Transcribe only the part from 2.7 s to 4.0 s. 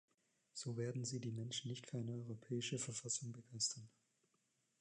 Verfassung begeistern.